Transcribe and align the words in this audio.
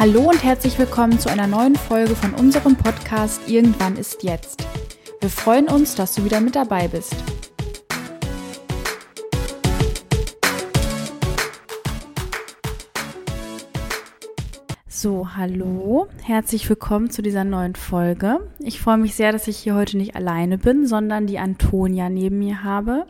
Hallo 0.00 0.30
und 0.30 0.42
herzlich 0.42 0.78
willkommen 0.78 1.18
zu 1.18 1.28
einer 1.28 1.46
neuen 1.46 1.76
Folge 1.76 2.16
von 2.16 2.32
unserem 2.32 2.74
Podcast 2.74 3.46
Irgendwann 3.50 3.98
ist 3.98 4.22
jetzt. 4.22 4.66
Wir 5.20 5.28
freuen 5.28 5.68
uns, 5.68 5.94
dass 5.94 6.14
du 6.14 6.24
wieder 6.24 6.40
mit 6.40 6.56
dabei 6.56 6.88
bist. 6.88 7.14
So, 14.88 15.36
hallo, 15.36 16.08
herzlich 16.22 16.66
willkommen 16.66 17.10
zu 17.10 17.20
dieser 17.20 17.44
neuen 17.44 17.74
Folge. 17.74 18.40
Ich 18.58 18.80
freue 18.80 18.96
mich 18.96 19.14
sehr, 19.14 19.32
dass 19.32 19.48
ich 19.48 19.58
hier 19.58 19.74
heute 19.74 19.98
nicht 19.98 20.16
alleine 20.16 20.56
bin, 20.56 20.86
sondern 20.86 21.26
die 21.26 21.38
Antonia 21.38 22.08
neben 22.08 22.38
mir 22.38 22.64
habe. 22.64 23.06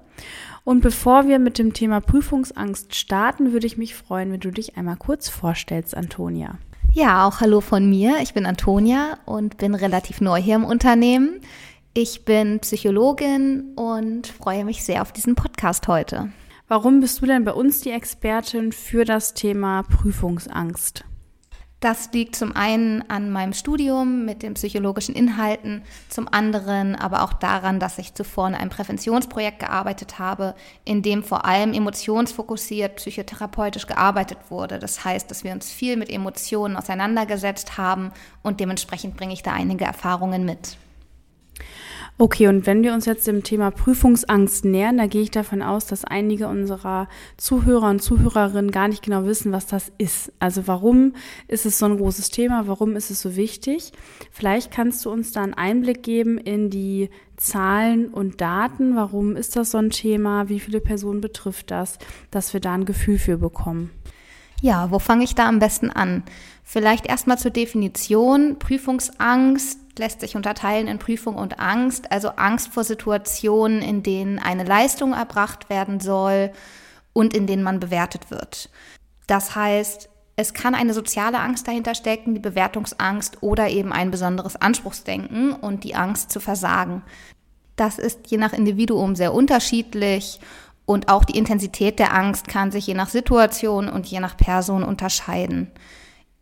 Und 0.64 0.80
bevor 0.80 1.28
wir 1.28 1.38
mit 1.38 1.56
dem 1.60 1.72
Thema 1.72 2.00
Prüfungsangst 2.00 2.96
starten, 2.96 3.52
würde 3.52 3.68
ich 3.68 3.78
mich 3.78 3.94
freuen, 3.94 4.32
wenn 4.32 4.40
du 4.40 4.50
dich 4.50 4.76
einmal 4.76 4.96
kurz 4.96 5.28
vorstellst, 5.28 5.96
Antonia. 5.96 6.58
Ja, 6.92 7.26
auch 7.26 7.40
hallo 7.40 7.60
von 7.60 7.88
mir. 7.88 8.18
Ich 8.20 8.34
bin 8.34 8.46
Antonia 8.46 9.18
und 9.24 9.58
bin 9.58 9.76
relativ 9.76 10.20
neu 10.20 10.40
hier 10.40 10.56
im 10.56 10.64
Unternehmen. 10.64 11.40
Ich 11.94 12.24
bin 12.24 12.58
Psychologin 12.60 13.74
und 13.76 14.26
freue 14.26 14.64
mich 14.64 14.82
sehr 14.82 15.02
auf 15.02 15.12
diesen 15.12 15.36
Podcast 15.36 15.86
heute. 15.86 16.32
Warum 16.66 17.00
bist 17.00 17.22
du 17.22 17.26
denn 17.26 17.44
bei 17.44 17.52
uns 17.52 17.80
die 17.80 17.90
Expertin 17.90 18.72
für 18.72 19.04
das 19.04 19.34
Thema 19.34 19.84
Prüfungsangst? 19.84 21.04
Das 21.80 22.12
liegt 22.12 22.36
zum 22.36 22.54
einen 22.54 23.08
an 23.08 23.30
meinem 23.30 23.54
Studium 23.54 24.26
mit 24.26 24.42
den 24.42 24.52
psychologischen 24.52 25.14
Inhalten, 25.14 25.82
zum 26.10 26.28
anderen 26.30 26.94
aber 26.94 27.24
auch 27.24 27.32
daran, 27.32 27.80
dass 27.80 27.96
ich 27.96 28.12
zuvor 28.12 28.48
in 28.48 28.54
einem 28.54 28.68
Präventionsprojekt 28.68 29.60
gearbeitet 29.60 30.18
habe, 30.18 30.54
in 30.84 31.00
dem 31.00 31.22
vor 31.22 31.46
allem 31.46 31.72
emotionsfokussiert 31.72 32.96
psychotherapeutisch 32.96 33.86
gearbeitet 33.86 34.38
wurde. 34.50 34.78
Das 34.78 35.06
heißt, 35.06 35.30
dass 35.30 35.42
wir 35.42 35.52
uns 35.52 35.70
viel 35.70 35.96
mit 35.96 36.10
Emotionen 36.10 36.76
auseinandergesetzt 36.76 37.78
haben 37.78 38.12
und 38.42 38.60
dementsprechend 38.60 39.16
bringe 39.16 39.32
ich 39.32 39.42
da 39.42 39.52
einige 39.52 39.86
Erfahrungen 39.86 40.44
mit. 40.44 40.76
Okay, 42.20 42.48
und 42.48 42.66
wenn 42.66 42.82
wir 42.82 42.92
uns 42.92 43.06
jetzt 43.06 43.26
dem 43.26 43.44
Thema 43.44 43.70
Prüfungsangst 43.70 44.66
nähern, 44.66 44.98
da 44.98 45.06
gehe 45.06 45.22
ich 45.22 45.30
davon 45.30 45.62
aus, 45.62 45.86
dass 45.86 46.04
einige 46.04 46.48
unserer 46.48 47.08
Zuhörer 47.38 47.88
und 47.88 48.02
Zuhörerinnen 48.02 48.70
gar 48.70 48.88
nicht 48.88 49.02
genau 49.02 49.24
wissen, 49.24 49.52
was 49.52 49.66
das 49.66 49.90
ist. 49.96 50.30
Also 50.38 50.66
warum 50.66 51.14
ist 51.48 51.64
es 51.64 51.78
so 51.78 51.86
ein 51.86 51.96
großes 51.96 52.28
Thema? 52.28 52.66
Warum 52.66 52.94
ist 52.94 53.10
es 53.10 53.22
so 53.22 53.36
wichtig? 53.36 53.92
Vielleicht 54.30 54.70
kannst 54.70 55.02
du 55.06 55.10
uns 55.10 55.32
da 55.32 55.42
einen 55.42 55.54
Einblick 55.54 56.02
geben 56.02 56.36
in 56.36 56.68
die 56.68 57.08
Zahlen 57.38 58.08
und 58.08 58.42
Daten. 58.42 58.96
Warum 58.96 59.34
ist 59.34 59.56
das 59.56 59.70
so 59.70 59.78
ein 59.78 59.88
Thema? 59.88 60.50
Wie 60.50 60.60
viele 60.60 60.82
Personen 60.82 61.22
betrifft 61.22 61.70
das? 61.70 61.96
Dass 62.30 62.52
wir 62.52 62.60
da 62.60 62.74
ein 62.74 62.84
Gefühl 62.84 63.16
für 63.16 63.38
bekommen. 63.38 63.92
Ja, 64.60 64.90
wo 64.90 64.98
fange 64.98 65.24
ich 65.24 65.34
da 65.34 65.48
am 65.48 65.58
besten 65.58 65.88
an? 65.88 66.22
Vielleicht 66.64 67.06
erstmal 67.06 67.38
zur 67.38 67.50
Definition. 67.50 68.58
Prüfungsangst 68.58 69.79
lässt 69.98 70.20
sich 70.20 70.36
unterteilen 70.36 70.88
in 70.88 70.98
Prüfung 70.98 71.36
und 71.36 71.58
Angst, 71.58 72.10
also 72.12 72.28
Angst 72.30 72.68
vor 72.72 72.84
Situationen, 72.84 73.82
in 73.82 74.02
denen 74.02 74.38
eine 74.38 74.64
Leistung 74.64 75.12
erbracht 75.12 75.70
werden 75.70 76.00
soll 76.00 76.52
und 77.12 77.34
in 77.34 77.46
denen 77.46 77.62
man 77.62 77.80
bewertet 77.80 78.30
wird. 78.30 78.70
Das 79.26 79.54
heißt, 79.54 80.08
es 80.36 80.54
kann 80.54 80.74
eine 80.74 80.94
soziale 80.94 81.38
Angst 81.38 81.68
dahinter 81.68 81.94
stecken, 81.94 82.34
die 82.34 82.40
Bewertungsangst 82.40 83.42
oder 83.42 83.68
eben 83.68 83.92
ein 83.92 84.10
besonderes 84.10 84.56
Anspruchsdenken 84.56 85.52
und 85.52 85.84
die 85.84 85.94
Angst 85.94 86.32
zu 86.32 86.40
versagen. 86.40 87.02
Das 87.76 87.98
ist 87.98 88.30
je 88.30 88.38
nach 88.38 88.52
Individuum 88.52 89.16
sehr 89.16 89.34
unterschiedlich 89.34 90.40
und 90.86 91.08
auch 91.08 91.24
die 91.24 91.36
Intensität 91.36 91.98
der 91.98 92.14
Angst 92.14 92.48
kann 92.48 92.72
sich 92.72 92.86
je 92.86 92.94
nach 92.94 93.08
Situation 93.08 93.88
und 93.88 94.06
je 94.06 94.20
nach 94.20 94.36
Person 94.36 94.82
unterscheiden. 94.82 95.70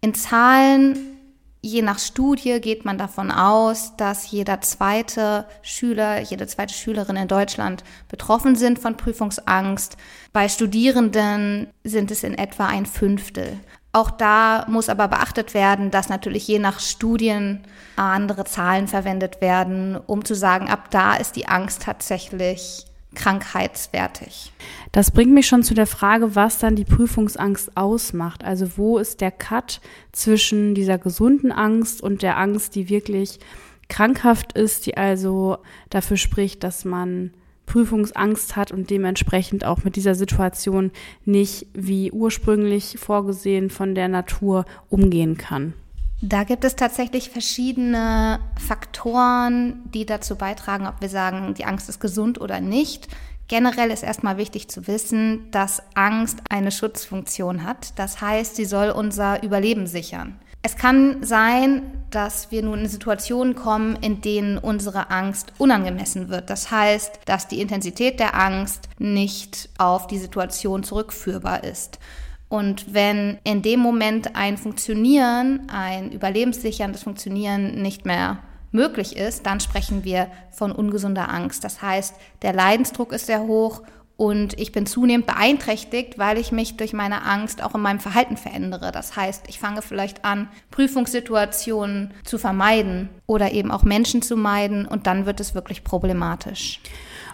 In 0.01 0.15
Zahlen 0.15 1.18
Je 1.61 1.83
nach 1.83 1.99
Studie 1.99 2.61
geht 2.61 2.85
man 2.85 2.99
davon 2.99 3.33
aus, 3.33 3.97
dass 3.97 4.31
jeder 4.31 4.61
zweite 4.61 5.45
Schüler, 5.61 6.21
jede 6.21 6.47
zweite 6.47 6.73
Schülerin 6.73 7.17
in 7.17 7.27
Deutschland 7.27 7.83
betroffen 8.09 8.55
sind 8.55 8.79
von 8.79 8.97
Prüfungsangst. 8.97 9.97
Bei 10.33 10.49
Studierenden 10.49 11.67
sind 11.83 12.13
es 12.13 12.23
in 12.23 12.39
etwa 12.39 12.67
ein 12.67 12.87
Fünftel. 12.87 13.59
Auch 13.93 14.11
da 14.13 14.67
muss 14.69 14.89
aber 14.89 15.09
beachtet 15.09 15.55
werden, 15.55 15.91
dass 15.91 16.09
natürlich 16.09 16.47
je 16.47 16.61
nach 16.61 16.79
Studien 16.79 17.65
andere 17.97 18.45
Zahlen 18.45 18.87
verwendet 18.87 19.41
werden, 19.41 19.97
um 19.97 20.25
zu 20.25 20.35
sagen, 20.35 20.69
ab 20.69 20.91
da 20.91 21.15
ist 21.17 21.35
die 21.35 21.49
Angst 21.49 21.83
tatsächlich 21.83 22.88
krankheitswertig. 23.15 24.53
Das 24.93 25.11
bringt 25.11 25.33
mich 25.33 25.47
schon 25.47 25.63
zu 25.63 25.75
der 25.75 25.87
Frage, 25.87 26.35
was 26.35 26.59
dann 26.59 26.77
die 26.77 26.85
Prüfungsangst 26.85 27.77
ausmacht. 27.77 28.45
Also 28.45 28.77
wo 28.77 28.99
ist 28.99 29.21
der 29.21 29.31
Cut 29.31 29.81
zwischen 30.13 30.75
dieser 30.75 30.99
gesunden 30.99 31.53
Angst 31.53 32.03
und 32.03 32.23
der 32.23 32.39
Angst, 32.39 32.75
die 32.75 32.89
wirklich 32.89 33.41
krankhaft 33.89 34.53
ist, 34.53 34.87
die 34.87 34.97
also 34.97 35.59
dafür 35.91 36.17
spricht, 36.17 36.63
dass 36.63 36.85
man 36.85 37.33
Prüfungsangst 37.67 38.57
hat 38.57 38.73
und 38.73 38.91
dementsprechend 38.91 39.65
auch 39.65 39.85
mit 39.85 39.97
dieser 39.97 40.15
Situation 40.15 40.91
nicht 41.25 41.67
wie 41.75 42.11
ursprünglich 42.11 42.97
vorgesehen 42.99 43.71
von 43.71 43.95
der 43.95 44.09
Natur 44.09 44.65
umgehen 44.89 45.37
kann. 45.37 45.75
Da 46.21 46.43
gibt 46.43 46.65
es 46.65 46.75
tatsächlich 46.75 47.31
verschiedene 47.31 48.41
Faktoren, 48.59 49.83
die 49.95 50.05
dazu 50.05 50.35
beitragen, 50.35 50.89
ob 50.89 51.01
wir 51.01 51.09
sagen, 51.09 51.55
die 51.55 51.65
Angst 51.65 51.89
ist 51.89 52.01
gesund 52.01 52.41
oder 52.41 52.61
nicht. 52.61 53.07
Generell 53.47 53.91
ist 53.91 54.03
erstmal 54.03 54.37
wichtig 54.37 54.69
zu 54.69 54.89
wissen, 54.89 55.49
dass 55.53 55.83
Angst 55.95 56.41
eine 56.51 56.73
Schutzfunktion 56.73 57.65
hat. 57.65 57.99
Das 57.99 58.21
heißt, 58.21 58.57
sie 58.57 58.65
soll 58.65 58.91
unser 58.91 59.43
Überleben 59.45 59.87
sichern. 59.87 60.39
Es 60.61 60.77
kann 60.77 61.23
sein, 61.23 62.05
dass 62.11 62.51
wir 62.51 62.63
nun 62.63 62.81
in 62.81 62.89
Situationen 62.89 63.55
kommen, 63.55 63.97
in 64.01 64.21
denen 64.21 64.59
unsere 64.59 65.11
Angst 65.11 65.53
unangemessen 65.57 66.29
wird. 66.29 66.51
Das 66.51 66.73
heißt, 66.73 67.21
dass 67.27 67.47
die 67.47 67.61
Intensität 67.61 68.19
der 68.19 68.35
Angst 68.35 68.89
nicht 68.99 69.71
auf 69.79 70.09
die 70.09 70.19
Situation 70.19 70.83
zurückführbar 70.83 71.63
ist. 71.63 72.01
Und 72.49 72.95
wenn 72.95 73.39
in 73.45 73.63
dem 73.63 73.81
Moment 73.81 74.35
ein 74.35 74.57
Funktionieren, 74.57 75.69
ein 75.69 76.13
überlebenssicherndes 76.13 77.03
Funktionieren 77.03 77.83
nicht 77.83 78.07
mehr 78.07 78.39
möglich 78.73 79.17
ist, 79.17 79.47
dann 79.47 79.61
sprechen 79.61 80.05
wir 80.05 80.29
von 80.51 80.73
ungesunder 80.73 81.29
Angst. 81.29 81.65
Das 81.65 81.83
heißt, 81.83 82.15
der 82.43 82.53
Leidensdruck 82.53 83.13
ist 83.13 83.27
sehr 83.27 83.43
hoch 83.43 83.83
und 84.17 84.59
ich 84.59 84.73
bin 84.73 84.85
zunehmend 84.85 85.27
beeinträchtigt, 85.27 86.19
weil 86.19 86.39
ich 86.39 86.51
mich 86.51 86.77
durch 86.77 86.93
meine 86.93 87.25
Angst 87.25 87.63
auch 87.63 87.75
in 87.75 87.81
meinem 87.81 88.01
Verhalten 88.01 88.37
verändere. 88.37 88.91
Das 88.93 89.15
heißt, 89.15 89.45
ich 89.49 89.61
fange 89.61 89.81
vielleicht 89.81 90.25
an, 90.25 90.49
Prüfungssituationen 90.71 92.13
zu 92.25 92.37
vermeiden 92.37 93.11
oder 93.27 93.53
eben 93.53 93.71
auch 93.71 93.85
Menschen 93.85 94.21
zu 94.21 94.37
meiden 94.37 94.87
und 94.87 95.07
dann 95.07 95.25
wird 95.25 95.39
es 95.39 95.55
wirklich 95.55 95.85
problematisch. 95.85 96.81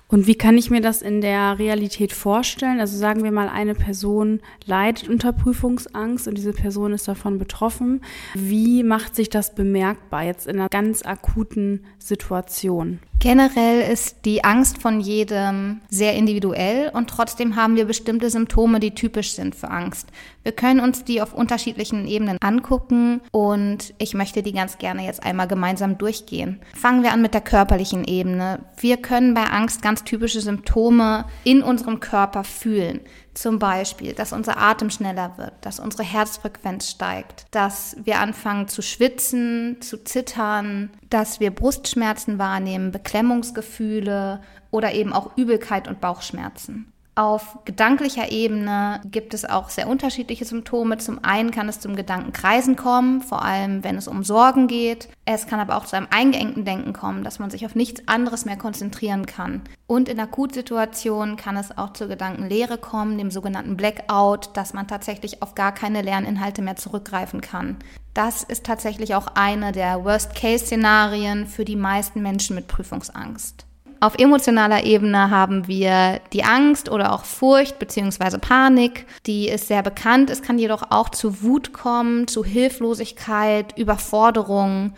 Und 0.07 0.27
wie 0.27 0.35
kann 0.35 0.59
ich 0.59 0.71
mir 0.71 0.81
das 0.81 1.03
in 1.03 1.21
der 1.21 1.59
Realität 1.59 2.13
vorstellen? 2.13 2.79
Also 2.79 2.97
sagen 2.97 3.25
wir 3.25 3.33
mal, 3.33 3.49
eine 3.49 3.75
Person 3.75 4.41
leidet 4.67 5.09
unter 5.09 5.33
Prüfungsangst 5.33 6.29
und 6.29 6.37
diese 6.37 6.53
Person 6.53 6.93
ist 6.93 7.09
davon 7.09 7.39
betroffen. 7.39 8.03
Wie 8.35 8.83
macht 8.83 9.17
sich 9.17 9.31
das 9.31 9.55
bemerkbar 9.55 10.25
jetzt 10.25 10.47
in 10.47 10.57
einer 10.57 10.69
ganz 10.69 11.03
akuten 11.03 11.85
Situation? 11.99 13.01
Generell 13.25 13.91
ist 13.91 14.27
die 14.27 14.45
Angst 14.45 14.83
von 14.83 15.01
jedem 15.01 15.81
sehr 15.89 16.13
individuell 16.13 16.91
und 16.93 17.09
trotzdem 17.09 17.57
haben 17.57 17.75
wir 17.75 17.87
bestimmte 17.87 18.29
Symptome, 18.29 18.81
die 18.81 18.91
typisch 18.91 19.33
sind 19.33 19.55
für 19.55 19.71
Angst. 19.71 20.09
Wir 20.43 20.53
können 20.53 20.81
uns 20.81 21.05
die 21.05 21.23
auf 21.23 21.33
unterschiedlichen 21.33 22.07
Ebenen 22.07 22.37
angucken 22.43 23.23
und 23.31 23.95
ich 23.97 24.13
möchte 24.13 24.43
die 24.43 24.53
ganz 24.53 24.77
gerne 24.77 25.07
jetzt 25.07 25.25
einmal 25.25 25.49
gemeinsam 25.49 25.97
durchgehen. 25.97 26.61
Fangen 26.75 27.03
wir 27.03 27.13
an 27.13 27.23
mit 27.23 27.33
der 27.33 27.41
körperlichen 27.41 28.05
Ebene. 28.05 28.59
Wir 28.79 28.99
können 28.99 29.33
bei 29.33 29.45
Angst 29.45 29.81
ganz 29.81 30.05
typische 30.05 30.43
Symptome 30.43 31.25
in 31.45 31.63
unserem 31.63 32.01
Körper 32.01 32.45
fühlen. 32.45 33.01
Zum 33.35 33.59
Beispiel, 33.59 34.13
dass 34.13 34.33
unser 34.33 34.59
Atem 34.59 34.91
schneller 34.91 35.37
wird, 35.37 35.53
dass 35.63 35.81
unsere 35.81 36.05
Herzfrequenz 36.05 36.89
steigt, 36.89 37.47
dass 37.51 37.97
wir 38.05 38.21
anfangen 38.21 38.69
zu 38.69 38.81
schwitzen, 38.81 39.81
zu 39.81 40.03
zittern, 40.05 40.91
dass 41.11 41.41
wir 41.41 41.51
Brustschmerzen 41.51 42.39
wahrnehmen, 42.39 42.93
Beklemmungsgefühle 42.93 44.41
oder 44.71 44.93
eben 44.95 45.13
auch 45.13 45.37
Übelkeit 45.37 45.89
und 45.89 46.01
Bauchschmerzen. 46.01 46.94
Auf 47.17 47.59
gedanklicher 47.65 48.33
Ebene 48.33 49.01
gibt 49.05 49.35
es 49.35 49.45
auch 49.45 49.69
sehr 49.69 49.87
unterschiedliche 49.87 50.45
Symptome. 50.45 50.99
Zum 50.99 51.23
einen 51.23 51.53
kann 51.53 51.69
es 51.69 51.79
zum 51.79 51.95
Gedankenkreisen 51.95 52.75
kommen, 52.75 53.21
vor 53.23 53.45
allem 53.45 53.85
wenn 53.85 53.97
es 53.97 54.09
um 54.09 54.25
Sorgen 54.25 54.67
geht. 54.67 55.09
Es 55.25 55.47
kann 55.47 55.61
aber 55.61 55.77
auch 55.77 55.85
zu 55.85 55.97
einem 55.97 56.09
eingeengten 56.11 56.65
Denken 56.65 56.93
kommen, 56.93 57.23
dass 57.23 57.39
man 57.39 57.51
sich 57.51 57.67
auf 57.67 57.77
nichts 57.77 58.03
anderes 58.09 58.47
mehr 58.47 58.57
konzentrieren 58.57 59.27
kann. 59.27 59.63
Und 59.87 60.09
in 60.09 60.19
Akutsituationen 60.19 61.37
kann 61.37 61.57
es 61.57 61.79
auch 61.79 61.93
zur 61.93 62.09
Gedankenlehre 62.09 62.79
kommen, 62.79 63.17
dem 63.17 63.31
sogenannten 63.31 63.77
Blackout, 63.77 64.51
dass 64.55 64.73
man 64.73 64.89
tatsächlich 64.89 65.41
auf 65.41 65.55
gar 65.55 65.71
keine 65.71 66.03
Lerninhalte 66.03 66.63
mehr 66.63 66.77
zurückgreifen 66.77 67.41
kann. 67.41 67.77
Das 68.13 68.43
ist 68.43 68.67
tatsächlich 68.67 69.15
auch 69.15 69.29
eine 69.35 69.71
der 69.71 70.05
Worst-Case-Szenarien 70.05 71.47
für 71.47 71.65
die 71.65 71.77
meisten 71.77 72.23
Menschen 72.23 72.57
mit 72.57 72.67
Prüfungsangst. 72.67 73.67
Auf 74.05 74.19
emotionaler 74.19 74.85
Ebene 74.85 75.31
haben 75.31 75.67
wir 75.67 76.21
die 76.35 76.45
Angst 76.45 76.91
oder 76.91 77.15
auch 77.15 77.25
Furcht 77.25 77.79
beziehungsweise 77.79 78.39
Panik. 78.39 79.07
Die 79.25 79.49
ist 79.49 79.67
sehr 79.69 79.83
bekannt. 79.83 80.29
Es 80.29 80.43
kann 80.43 80.59
jedoch 80.59 80.83
auch 80.91 81.09
zu 81.09 81.43
Wut 81.43 81.73
kommen, 81.73 82.29
zu 82.29 82.45
Hilflosigkeit, 82.45 83.79
Überforderung 83.79 84.93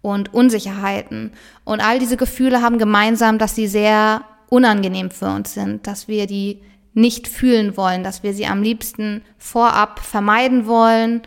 und 0.00 0.32
Unsicherheiten. 0.32 1.32
Und 1.64 1.80
all 1.80 1.98
diese 1.98 2.16
Gefühle 2.16 2.62
haben 2.62 2.78
gemeinsam, 2.78 3.38
dass 3.38 3.56
sie 3.56 3.66
sehr 3.66 4.22
unangenehm 4.48 5.10
für 5.10 5.26
uns 5.26 5.54
sind, 5.54 5.88
dass 5.88 6.06
wir 6.06 6.28
die 6.28 6.62
nicht 6.94 7.26
fühlen 7.26 7.76
wollen, 7.76 8.04
dass 8.04 8.22
wir 8.22 8.32
sie 8.32 8.46
am 8.46 8.62
liebsten 8.62 9.22
vorab 9.38 9.98
vermeiden 9.98 10.68
wollen 10.68 11.22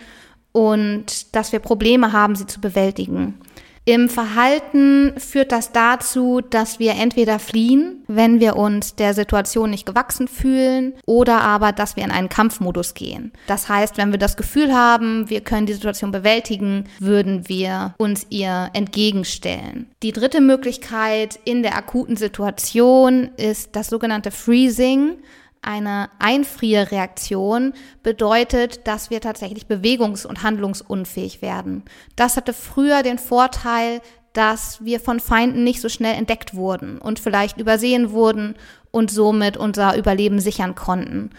und 0.53 1.35
dass 1.35 1.51
wir 1.51 1.59
Probleme 1.59 2.13
haben, 2.13 2.37
sie 2.37 2.47
zu 2.47 2.61
bewältigen. 2.61 3.41
Im 3.87 4.09
Verhalten 4.09 5.13
führt 5.19 5.51
das 5.51 5.71
dazu, 5.71 6.41
dass 6.41 6.79
wir 6.79 6.93
entweder 6.93 7.37
fliehen, 7.37 8.03
wenn 8.07 8.39
wir 8.39 8.55
uns 8.55 8.95
der 8.95 9.13
Situation 9.13 9.69
nicht 9.69 9.85
gewachsen 9.85 10.27
fühlen, 10.27 10.95
oder 11.05 11.41
aber, 11.41 11.71
dass 11.71 11.95
wir 11.95 12.03
in 12.03 12.09
einen 12.09 12.29
Kampfmodus 12.29 12.95
gehen. 12.95 13.31
Das 13.45 13.69
heißt, 13.69 13.97
wenn 13.97 14.11
wir 14.11 14.17
das 14.17 14.37
Gefühl 14.37 14.73
haben, 14.73 15.29
wir 15.29 15.41
können 15.41 15.67
die 15.67 15.73
Situation 15.73 16.11
bewältigen, 16.11 16.85
würden 16.99 17.47
wir 17.47 17.93
uns 17.99 18.25
ihr 18.31 18.71
entgegenstellen. 18.73 19.87
Die 20.01 20.11
dritte 20.11 20.41
Möglichkeit 20.41 21.39
in 21.45 21.61
der 21.61 21.77
akuten 21.77 22.17
Situation 22.17 23.29
ist 23.37 23.75
das 23.75 23.87
sogenannte 23.87 24.31
Freezing. 24.31 25.17
Eine 25.65 26.11
Einfrierreaktion 26.19 27.73
bedeutet, 28.03 28.85
dass 28.85 29.09
wir 29.09 29.19
tatsächlich 29.19 29.65
bewegungs- 29.65 30.27
und 30.27 30.43
handlungsunfähig 30.43 31.41
werden. 31.41 31.81
Das 32.15 32.37
hatte 32.37 32.53
früher 32.53 33.01
den 33.01 33.17
Vorteil, 33.17 34.01
dass 34.33 34.85
wir 34.85 34.99
von 34.99 35.19
Feinden 35.19 35.63
nicht 35.63 35.81
so 35.81 35.89
schnell 35.89 36.13
entdeckt 36.13 36.53
wurden 36.53 36.99
und 36.99 37.19
vielleicht 37.19 37.57
übersehen 37.57 38.11
wurden 38.11 38.53
und 38.91 39.09
somit 39.09 39.57
unser 39.57 39.97
Überleben 39.97 40.39
sichern 40.39 40.75
konnten. 40.75 41.31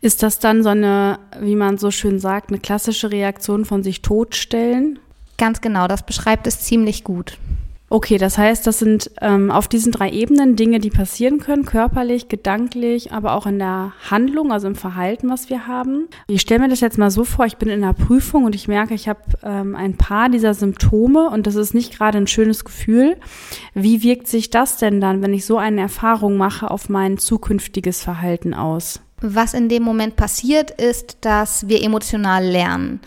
Ist 0.00 0.22
das 0.22 0.38
dann 0.38 0.62
so 0.62 0.68
eine, 0.68 1.18
wie 1.40 1.56
man 1.56 1.76
so 1.76 1.90
schön 1.90 2.20
sagt, 2.20 2.50
eine 2.50 2.60
klassische 2.60 3.10
Reaktion 3.10 3.64
von 3.64 3.82
sich 3.82 4.00
totstellen? 4.00 5.00
Ganz 5.38 5.60
genau, 5.60 5.88
das 5.88 6.06
beschreibt 6.06 6.46
es 6.46 6.60
ziemlich 6.60 7.02
gut. 7.02 7.36
Okay, 7.92 8.16
das 8.16 8.38
heißt, 8.38 8.66
das 8.66 8.78
sind 8.78 9.10
ähm, 9.20 9.50
auf 9.50 9.68
diesen 9.68 9.92
drei 9.92 10.08
Ebenen 10.08 10.56
Dinge, 10.56 10.80
die 10.80 10.88
passieren 10.88 11.40
können, 11.40 11.66
körperlich, 11.66 12.28
gedanklich, 12.28 13.12
aber 13.12 13.34
auch 13.34 13.44
in 13.44 13.58
der 13.58 13.92
Handlung, 14.10 14.50
also 14.50 14.66
im 14.66 14.76
Verhalten, 14.76 15.28
was 15.28 15.50
wir 15.50 15.66
haben. 15.66 16.08
Ich 16.26 16.40
stelle 16.40 16.60
mir 16.60 16.68
das 16.70 16.80
jetzt 16.80 16.96
mal 16.96 17.10
so 17.10 17.24
vor, 17.24 17.44
ich 17.44 17.58
bin 17.58 17.68
in 17.68 17.84
einer 17.84 17.92
Prüfung 17.92 18.44
und 18.44 18.54
ich 18.54 18.66
merke, 18.66 18.94
ich 18.94 19.10
habe 19.10 19.20
ähm, 19.42 19.76
ein 19.76 19.98
paar 19.98 20.30
dieser 20.30 20.54
Symptome 20.54 21.28
und 21.28 21.46
das 21.46 21.54
ist 21.54 21.74
nicht 21.74 21.94
gerade 21.94 22.16
ein 22.16 22.26
schönes 22.26 22.64
Gefühl. 22.64 23.18
Wie 23.74 24.02
wirkt 24.02 24.26
sich 24.26 24.48
das 24.48 24.78
denn 24.78 25.02
dann, 25.02 25.20
wenn 25.20 25.34
ich 25.34 25.44
so 25.44 25.58
eine 25.58 25.82
Erfahrung 25.82 26.38
mache, 26.38 26.70
auf 26.70 26.88
mein 26.88 27.18
zukünftiges 27.18 28.00
Verhalten 28.00 28.54
aus? 28.54 29.02
Was 29.20 29.52
in 29.52 29.68
dem 29.68 29.82
Moment 29.82 30.16
passiert, 30.16 30.70
ist, 30.70 31.18
dass 31.20 31.68
wir 31.68 31.82
emotional 31.82 32.42
lernen. 32.42 33.00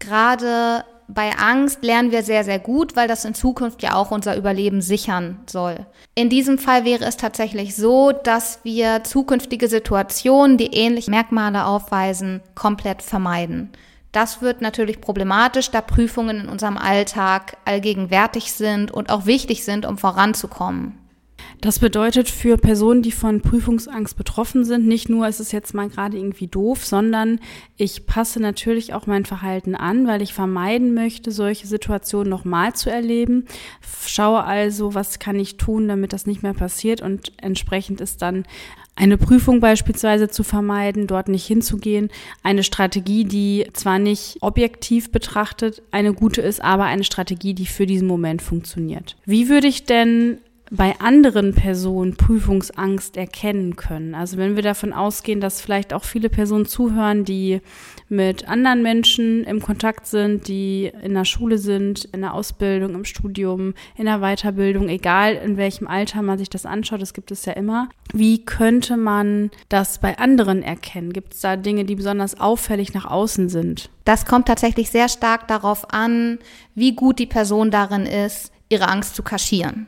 Gerade 0.00 0.82
bei 1.14 1.36
Angst 1.36 1.82
lernen 1.82 2.10
wir 2.12 2.22
sehr, 2.22 2.44
sehr 2.44 2.58
gut, 2.58 2.96
weil 2.96 3.08
das 3.08 3.24
in 3.24 3.34
Zukunft 3.34 3.82
ja 3.82 3.94
auch 3.94 4.10
unser 4.10 4.36
Überleben 4.36 4.80
sichern 4.80 5.40
soll. 5.46 5.86
In 6.14 6.30
diesem 6.30 6.58
Fall 6.58 6.84
wäre 6.84 7.04
es 7.04 7.16
tatsächlich 7.16 7.76
so, 7.76 8.12
dass 8.12 8.60
wir 8.62 9.04
zukünftige 9.04 9.68
Situationen, 9.68 10.56
die 10.56 10.74
ähnliche 10.74 11.10
Merkmale 11.10 11.66
aufweisen, 11.66 12.40
komplett 12.54 13.02
vermeiden. 13.02 13.70
Das 14.12 14.42
wird 14.42 14.60
natürlich 14.60 15.00
problematisch, 15.00 15.70
da 15.70 15.80
Prüfungen 15.80 16.40
in 16.40 16.48
unserem 16.48 16.76
Alltag 16.76 17.56
allgegenwärtig 17.64 18.52
sind 18.52 18.90
und 18.90 19.10
auch 19.10 19.26
wichtig 19.26 19.64
sind, 19.64 19.86
um 19.86 19.96
voranzukommen. 19.96 20.98
Das 21.60 21.78
bedeutet 21.78 22.28
für 22.28 22.56
Personen, 22.56 23.02
die 23.02 23.12
von 23.12 23.40
Prüfungsangst 23.40 24.16
betroffen 24.16 24.64
sind, 24.64 24.86
nicht 24.86 25.08
nur 25.08 25.28
ist 25.28 25.38
es 25.38 25.52
jetzt 25.52 25.74
mal 25.74 25.88
gerade 25.88 26.16
irgendwie 26.16 26.48
doof, 26.48 26.84
sondern 26.84 27.38
ich 27.76 28.06
passe 28.06 28.40
natürlich 28.40 28.94
auch 28.94 29.06
mein 29.06 29.24
Verhalten 29.24 29.74
an, 29.74 30.06
weil 30.06 30.22
ich 30.22 30.34
vermeiden 30.34 30.92
möchte, 30.94 31.30
solche 31.30 31.66
Situationen 31.66 32.28
nochmal 32.28 32.74
zu 32.74 32.90
erleben. 32.90 33.46
Schaue 34.06 34.42
also, 34.42 34.94
was 34.94 35.18
kann 35.20 35.38
ich 35.38 35.56
tun, 35.56 35.86
damit 35.86 36.12
das 36.12 36.26
nicht 36.26 36.42
mehr 36.42 36.54
passiert 36.54 37.00
und 37.00 37.32
entsprechend 37.36 38.00
ist 38.00 38.22
dann 38.22 38.44
eine 38.94 39.16
Prüfung 39.16 39.60
beispielsweise 39.60 40.28
zu 40.28 40.42
vermeiden, 40.42 41.06
dort 41.06 41.28
nicht 41.28 41.46
hinzugehen. 41.46 42.10
Eine 42.42 42.62
Strategie, 42.62 43.24
die 43.24 43.66
zwar 43.72 43.98
nicht 43.98 44.36
objektiv 44.40 45.10
betrachtet 45.10 45.82
eine 45.92 46.12
gute 46.12 46.42
ist, 46.42 46.62
aber 46.62 46.84
eine 46.84 47.04
Strategie, 47.04 47.54
die 47.54 47.66
für 47.66 47.86
diesen 47.86 48.06
Moment 48.06 48.42
funktioniert. 48.42 49.16
Wie 49.24 49.48
würde 49.48 49.66
ich 49.66 49.86
denn 49.86 50.38
bei 50.74 50.98
anderen 51.00 51.54
Personen 51.54 52.16
Prüfungsangst 52.16 53.18
erkennen 53.18 53.76
können. 53.76 54.14
Also 54.14 54.38
wenn 54.38 54.56
wir 54.56 54.62
davon 54.62 54.94
ausgehen, 54.94 55.38
dass 55.38 55.60
vielleicht 55.60 55.92
auch 55.92 56.02
viele 56.02 56.30
Personen 56.30 56.64
zuhören, 56.64 57.26
die 57.26 57.60
mit 58.08 58.48
anderen 58.48 58.82
Menschen 58.82 59.44
im 59.44 59.60
Kontakt 59.60 60.06
sind, 60.06 60.48
die 60.48 60.90
in 61.02 61.12
der 61.12 61.26
Schule 61.26 61.58
sind, 61.58 62.06
in 62.06 62.22
der 62.22 62.32
Ausbildung, 62.32 62.94
im 62.94 63.04
Studium, 63.04 63.74
in 63.98 64.06
der 64.06 64.20
Weiterbildung, 64.20 64.88
egal 64.88 65.34
in 65.34 65.58
welchem 65.58 65.86
Alter 65.86 66.22
man 66.22 66.38
sich 66.38 66.48
das 66.48 66.64
anschaut, 66.64 67.02
das 67.02 67.12
gibt 67.12 67.30
es 67.30 67.44
ja 67.44 67.52
immer. 67.52 67.90
Wie 68.14 68.42
könnte 68.42 68.96
man 68.96 69.50
das 69.68 69.98
bei 69.98 70.16
anderen 70.16 70.62
erkennen? 70.62 71.12
Gibt 71.12 71.34
es 71.34 71.40
da 71.42 71.56
Dinge, 71.56 71.84
die 71.84 71.96
besonders 71.96 72.40
auffällig 72.40 72.94
nach 72.94 73.04
außen 73.04 73.50
sind? 73.50 73.90
Das 74.06 74.24
kommt 74.24 74.48
tatsächlich 74.48 74.88
sehr 74.88 75.10
stark 75.10 75.48
darauf 75.48 75.92
an, 75.92 76.38
wie 76.74 76.94
gut 76.94 77.18
die 77.18 77.26
Person 77.26 77.70
darin 77.70 78.06
ist, 78.06 78.52
ihre 78.70 78.88
Angst 78.88 79.16
zu 79.16 79.22
kaschieren. 79.22 79.86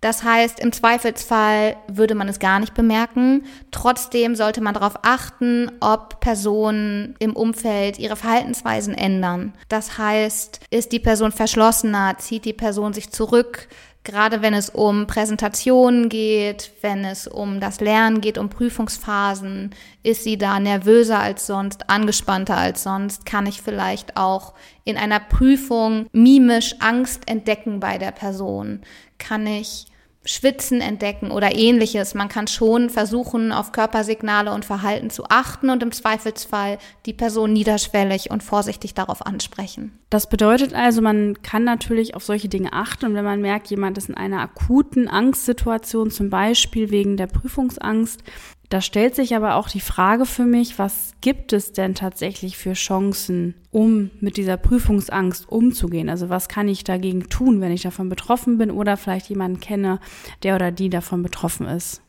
Das 0.00 0.24
heißt, 0.24 0.60
im 0.60 0.72
Zweifelsfall 0.72 1.76
würde 1.86 2.14
man 2.14 2.28
es 2.28 2.38
gar 2.38 2.58
nicht 2.58 2.72
bemerken. 2.72 3.44
Trotzdem 3.70 4.34
sollte 4.34 4.62
man 4.62 4.72
darauf 4.72 4.94
achten, 5.02 5.70
ob 5.80 6.20
Personen 6.20 7.16
im 7.18 7.36
Umfeld 7.36 7.98
ihre 7.98 8.16
Verhaltensweisen 8.16 8.94
ändern. 8.94 9.52
Das 9.68 9.98
heißt, 9.98 10.60
ist 10.70 10.92
die 10.92 11.00
Person 11.00 11.32
verschlossener, 11.32 12.16
zieht 12.18 12.46
die 12.46 12.54
Person 12.54 12.94
sich 12.94 13.10
zurück, 13.10 13.68
gerade 14.02 14.40
wenn 14.40 14.54
es 14.54 14.70
um 14.70 15.06
Präsentationen 15.06 16.08
geht, 16.08 16.72
wenn 16.80 17.04
es 17.04 17.26
um 17.26 17.60
das 17.60 17.80
Lernen 17.80 18.22
geht, 18.22 18.38
um 18.38 18.48
Prüfungsphasen, 18.48 19.74
ist 20.02 20.24
sie 20.24 20.38
da 20.38 20.58
nervöser 20.58 21.18
als 21.18 21.46
sonst, 21.46 21.90
angespannter 21.90 22.56
als 22.56 22.82
sonst, 22.82 23.26
kann 23.26 23.46
ich 23.46 23.60
vielleicht 23.60 24.16
auch 24.16 24.54
in 24.84 24.96
einer 24.96 25.20
Prüfung 25.20 26.06
mimisch 26.12 26.76
Angst 26.80 27.28
entdecken 27.28 27.80
bei 27.80 27.98
der 27.98 28.12
Person, 28.12 28.80
kann 29.18 29.46
ich 29.46 29.86
Schwitzen 30.24 30.82
entdecken 30.82 31.30
oder 31.30 31.54
ähnliches. 31.54 32.14
Man 32.14 32.28
kann 32.28 32.46
schon 32.46 32.90
versuchen, 32.90 33.52
auf 33.52 33.72
Körpersignale 33.72 34.52
und 34.52 34.66
Verhalten 34.66 35.08
zu 35.08 35.24
achten 35.28 35.70
und 35.70 35.82
im 35.82 35.92
Zweifelsfall 35.92 36.78
die 37.06 37.14
Person 37.14 37.54
niederschwellig 37.54 38.30
und 38.30 38.42
vorsichtig 38.42 38.92
darauf 38.92 39.24
ansprechen. 39.24 39.98
Das 40.10 40.28
bedeutet 40.28 40.74
also, 40.74 41.00
man 41.00 41.40
kann 41.42 41.64
natürlich 41.64 42.14
auf 42.14 42.24
solche 42.24 42.50
Dinge 42.50 42.72
achten 42.74 43.06
und 43.06 43.14
wenn 43.14 43.24
man 43.24 43.40
merkt, 43.40 43.68
jemand 43.68 43.96
ist 43.96 44.10
in 44.10 44.14
einer 44.14 44.40
akuten 44.40 45.08
Angstsituation, 45.08 46.10
zum 46.10 46.28
Beispiel 46.28 46.90
wegen 46.90 47.16
der 47.16 47.26
Prüfungsangst, 47.26 48.22
da 48.70 48.80
stellt 48.80 49.16
sich 49.16 49.34
aber 49.34 49.56
auch 49.56 49.68
die 49.68 49.80
Frage 49.80 50.24
für 50.24 50.44
mich, 50.44 50.78
was 50.78 51.14
gibt 51.20 51.52
es 51.52 51.72
denn 51.72 51.96
tatsächlich 51.96 52.56
für 52.56 52.74
Chancen, 52.74 53.56
um 53.72 54.10
mit 54.20 54.36
dieser 54.36 54.56
Prüfungsangst 54.56 55.48
umzugehen? 55.48 56.08
Also 56.08 56.28
was 56.28 56.48
kann 56.48 56.68
ich 56.68 56.84
dagegen 56.84 57.28
tun, 57.28 57.60
wenn 57.60 57.72
ich 57.72 57.82
davon 57.82 58.08
betroffen 58.08 58.58
bin 58.58 58.70
oder 58.70 58.96
vielleicht 58.96 59.28
jemanden 59.28 59.58
kenne, 59.58 59.98
der 60.44 60.54
oder 60.54 60.70
die 60.70 60.88
davon 60.88 61.24
betroffen 61.24 61.66
ist? 61.66 62.00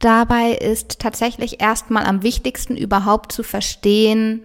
Dabei 0.00 0.50
ist 0.50 0.98
tatsächlich 0.98 1.60
erstmal 1.62 2.04
am 2.04 2.24
wichtigsten 2.24 2.76
überhaupt 2.76 3.30
zu 3.30 3.44
verstehen, 3.44 4.42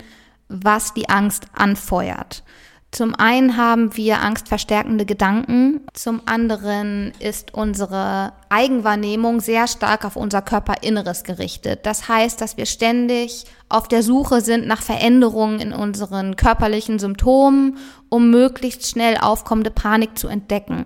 was 0.50 0.94
die 0.94 1.10
Angst 1.10 1.48
anfeuert. 1.54 2.44
Zum 2.92 3.14
einen 3.16 3.58
haben 3.58 3.98
wir 3.98 4.22
angstverstärkende 4.22 5.06
Gedanken, 5.06 5.82
zum 5.94 6.22
anderen 6.26 7.12
ist 7.20 7.54
unsere 7.54 8.32
Eigenwahrnehmung 8.50 9.42
sehr 9.42 9.68
stark 9.68 10.06
auf 10.06 10.16
unser 10.16 10.42
Körperinneres 10.42 11.26
gerichtet. 11.26 11.86
Das 11.86 12.08
heißt, 12.08 12.40
dass 12.40 12.56
wir 12.56 12.66
ständig 12.66 13.46
auf 13.68 13.90
der 13.90 14.04
Suche 14.04 14.40
sind 14.40 14.68
nach 14.68 14.82
Veränderungen 14.82 15.60
in 15.60 15.74
unseren 15.74 16.38
körperlichen 16.38 16.98
Symptomen, 16.98 17.78
um 18.08 18.32
möglichst 18.32 18.88
schnell 18.88 19.18
aufkommende 19.18 19.70
Panik 19.70 20.18
zu 20.18 20.30
entdecken. 20.30 20.86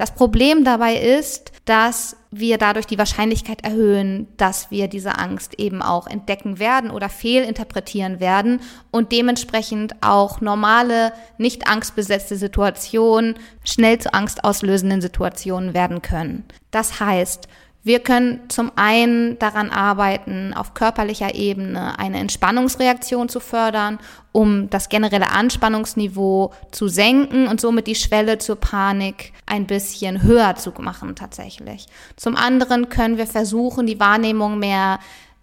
Das 0.00 0.12
Problem 0.12 0.64
dabei 0.64 0.96
ist, 0.96 1.52
dass 1.66 2.16
wir 2.30 2.56
dadurch 2.56 2.86
die 2.86 2.96
Wahrscheinlichkeit 2.96 3.62
erhöhen, 3.64 4.28
dass 4.38 4.70
wir 4.70 4.88
diese 4.88 5.18
Angst 5.18 5.60
eben 5.60 5.82
auch 5.82 6.06
entdecken 6.06 6.58
werden 6.58 6.90
oder 6.90 7.10
fehlinterpretieren 7.10 8.18
werden 8.18 8.62
und 8.90 9.12
dementsprechend 9.12 9.96
auch 10.00 10.40
normale, 10.40 11.12
nicht 11.36 11.68
angstbesetzte 11.68 12.36
Situationen 12.36 13.34
schnell 13.62 13.98
zu 13.98 14.14
angstauslösenden 14.14 15.02
Situationen 15.02 15.74
werden 15.74 16.00
können. 16.00 16.44
Das 16.70 16.98
heißt, 16.98 17.46
Wir 17.82 18.00
können 18.00 18.40
zum 18.48 18.72
einen 18.76 19.38
daran 19.38 19.70
arbeiten, 19.70 20.52
auf 20.52 20.74
körperlicher 20.74 21.34
Ebene 21.34 21.98
eine 21.98 22.18
Entspannungsreaktion 22.18 23.30
zu 23.30 23.40
fördern, 23.40 23.98
um 24.32 24.68
das 24.68 24.90
generelle 24.90 25.30
Anspannungsniveau 25.30 26.52
zu 26.72 26.88
senken 26.88 27.48
und 27.48 27.60
somit 27.60 27.86
die 27.86 27.94
Schwelle 27.94 28.36
zur 28.36 28.56
Panik 28.56 29.32
ein 29.46 29.66
bisschen 29.66 30.22
höher 30.22 30.56
zu 30.56 30.72
machen 30.78 31.16
tatsächlich. 31.16 31.86
Zum 32.16 32.36
anderen 32.36 32.90
können 32.90 33.16
wir 33.16 33.26
versuchen, 33.26 33.86
die 33.86 33.98
Wahrnehmung 33.98 34.58
mehr 34.58 34.98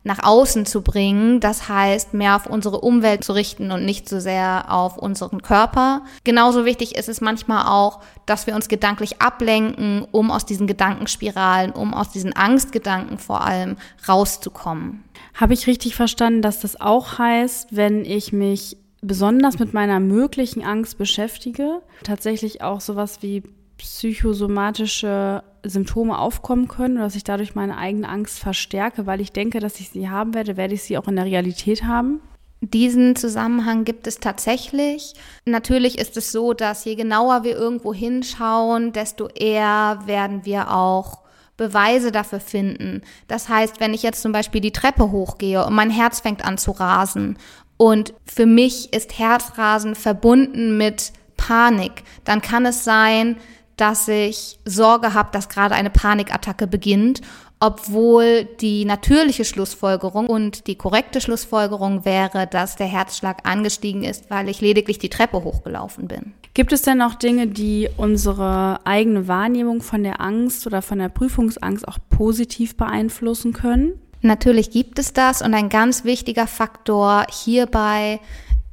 nach 0.07 0.23
außen 0.23 0.65
zu 0.65 0.81
bringen. 0.81 1.39
Das 1.39 1.69
heißt, 1.69 2.13
mehr 2.13 2.35
auf 2.35 2.47
unsere 2.47 2.81
Umwelt 2.81 3.23
zu 3.23 3.33
richten 3.33 3.71
und 3.71 3.85
nicht 3.85 4.09
so 4.09 4.19
sehr 4.19 4.65
auf 4.69 4.97
unseren 4.97 5.41
Körper. 5.41 6.01
Genauso 6.23 6.65
wichtig 6.65 6.95
ist 6.95 7.09
es 7.09 7.21
manchmal 7.21 7.67
auch, 7.67 7.99
dass 8.25 8.47
wir 8.47 8.55
uns 8.55 8.69
gedanklich 8.69 9.21
ablenken, 9.21 10.07
um 10.11 10.31
aus 10.31 10.45
diesen 10.45 10.65
Gedankenspiralen, 10.65 11.71
um 11.71 11.93
aus 11.93 12.09
diesen 12.09 12.35
Angstgedanken 12.35 13.19
vor 13.19 13.41
allem 13.41 13.75
rauszukommen. 14.07 15.03
Habe 15.35 15.53
ich 15.53 15.67
richtig 15.67 15.95
verstanden, 15.95 16.41
dass 16.41 16.61
das 16.61 16.79
auch 16.81 17.19
heißt, 17.19 17.75
wenn 17.75 18.05
ich 18.05 18.33
mich 18.33 18.77
besonders 19.01 19.59
mit 19.59 19.73
meiner 19.73 19.99
möglichen 19.99 20.63
Angst 20.63 20.97
beschäftige, 20.97 21.81
tatsächlich 22.03 22.63
auch 22.63 22.81
sowas 22.81 23.21
wie 23.21 23.43
psychosomatische 23.77 25.43
Symptome 25.69 26.17
aufkommen 26.17 26.67
können 26.67 26.97
oder 26.97 27.05
dass 27.05 27.15
ich 27.15 27.23
dadurch 27.23 27.55
meine 27.55 27.77
eigene 27.77 28.09
Angst 28.09 28.39
verstärke, 28.39 29.05
weil 29.05 29.21
ich 29.21 29.31
denke, 29.31 29.59
dass 29.59 29.79
ich 29.79 29.89
sie 29.89 30.09
haben 30.09 30.33
werde, 30.33 30.57
werde 30.57 30.73
ich 30.73 30.83
sie 30.83 30.97
auch 30.97 31.07
in 31.07 31.15
der 31.15 31.25
Realität 31.25 31.83
haben? 31.83 32.21
Diesen 32.61 33.15
Zusammenhang 33.15 33.83
gibt 33.85 34.07
es 34.07 34.19
tatsächlich. 34.19 35.13
Natürlich 35.45 35.99
ist 35.99 36.17
es 36.17 36.31
so, 36.31 36.53
dass 36.53 36.85
je 36.85 36.95
genauer 36.95 37.43
wir 37.43 37.55
irgendwo 37.55 37.93
hinschauen, 37.93 38.93
desto 38.93 39.27
eher 39.27 39.99
werden 40.05 40.43
wir 40.43 40.73
auch 40.73 41.19
Beweise 41.55 42.11
dafür 42.11 42.39
finden. 42.39 43.01
Das 43.27 43.49
heißt, 43.49 43.79
wenn 43.79 43.93
ich 43.93 44.03
jetzt 44.03 44.21
zum 44.21 44.31
Beispiel 44.31 44.61
die 44.61 44.71
Treppe 44.71 45.11
hochgehe 45.11 45.65
und 45.65 45.73
mein 45.73 45.91
Herz 45.91 46.19
fängt 46.19 46.45
an 46.45 46.57
zu 46.57 46.71
rasen 46.71 47.37
und 47.77 48.13
für 48.25 48.45
mich 48.45 48.93
ist 48.93 49.17
Herzrasen 49.19 49.95
verbunden 49.95 50.77
mit 50.77 51.13
Panik, 51.35 52.03
dann 52.25 52.41
kann 52.41 52.65
es 52.65 52.83
sein, 52.83 53.37
dass 53.77 54.07
ich 54.07 54.59
Sorge 54.65 55.13
habe, 55.13 55.29
dass 55.31 55.49
gerade 55.49 55.75
eine 55.75 55.89
Panikattacke 55.89 56.67
beginnt, 56.67 57.21
obwohl 57.59 58.45
die 58.59 58.85
natürliche 58.85 59.45
Schlussfolgerung 59.45 60.27
und 60.27 60.67
die 60.67 60.75
korrekte 60.75 61.21
Schlussfolgerung 61.21 62.05
wäre, 62.05 62.45
dass 62.45 62.75
der 62.75 62.87
Herzschlag 62.87 63.47
angestiegen 63.47 64.03
ist, 64.03 64.29
weil 64.29 64.49
ich 64.49 64.61
lediglich 64.61 64.99
die 64.99 65.09
Treppe 65.09 65.43
hochgelaufen 65.43 66.07
bin. 66.07 66.33
Gibt 66.53 66.71
es 66.71 66.83
denn 66.83 67.01
auch 67.01 67.15
Dinge, 67.15 67.47
die 67.47 67.89
unsere 67.97 68.79
eigene 68.85 69.27
Wahrnehmung 69.27 69.81
von 69.81 70.03
der 70.03 70.21
Angst 70.21 70.67
oder 70.67 70.81
von 70.81 70.99
der 70.99 71.09
Prüfungsangst 71.09 71.87
auch 71.87 71.97
positiv 72.09 72.77
beeinflussen 72.77 73.53
können? 73.53 73.93
Natürlich 74.21 74.71
gibt 74.71 74.99
es 74.99 75.13
das 75.13 75.41
und 75.41 75.53
ein 75.53 75.69
ganz 75.69 76.03
wichtiger 76.03 76.47
Faktor 76.47 77.25
hierbei 77.29 78.19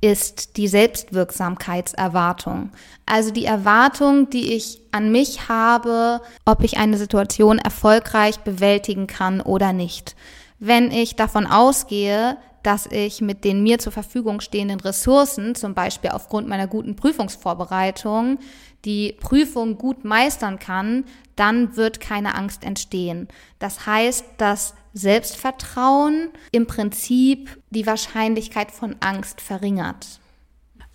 ist 0.04 0.58
die 0.58 0.68
Selbstwirksamkeitserwartung. 0.68 2.70
Also 3.06 3.30
die 3.30 3.46
Erwartung, 3.46 4.28
die 4.28 4.52
ich 4.52 4.82
an 4.92 5.10
mich 5.10 5.48
habe, 5.48 6.20
ob 6.44 6.62
ich 6.62 6.76
eine 6.76 6.98
Situation 6.98 7.58
erfolgreich 7.58 8.40
bewältigen 8.40 9.06
kann 9.06 9.40
oder 9.40 9.72
nicht. 9.72 10.14
Wenn 10.58 10.90
ich 10.90 11.16
davon 11.16 11.46
ausgehe, 11.46 12.36
dass 12.64 12.86
ich 12.86 13.20
mit 13.20 13.44
den 13.44 13.62
mir 13.62 13.78
zur 13.78 13.92
Verfügung 13.92 14.40
stehenden 14.40 14.80
Ressourcen, 14.80 15.54
zum 15.54 15.74
Beispiel 15.74 16.10
aufgrund 16.10 16.48
meiner 16.48 16.66
guten 16.66 16.96
Prüfungsvorbereitung, 16.96 18.38
die 18.84 19.12
Prüfung 19.12 19.78
gut 19.78 20.04
meistern 20.04 20.58
kann, 20.58 21.04
dann 21.36 21.76
wird 21.76 22.00
keine 22.00 22.34
Angst 22.34 22.64
entstehen. 22.64 23.28
Das 23.58 23.86
heißt, 23.86 24.24
dass 24.38 24.74
Selbstvertrauen 24.94 26.30
im 26.52 26.66
Prinzip 26.66 27.50
die 27.70 27.86
Wahrscheinlichkeit 27.86 28.70
von 28.70 28.96
Angst 29.00 29.40
verringert. 29.40 30.20